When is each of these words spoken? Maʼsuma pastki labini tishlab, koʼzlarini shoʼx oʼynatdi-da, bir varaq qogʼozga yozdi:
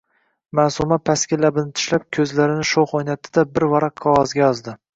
Maʼsuma 0.59 0.97
pastki 1.09 1.39
labini 1.41 1.75
tishlab, 1.81 2.07
koʼzlarini 2.19 2.67
shoʼx 2.71 2.97
oʼynatdi-da, 3.01 3.47
bir 3.55 3.69
varaq 3.77 3.97
qogʼozga 4.07 4.45
yozdi: 4.45 4.79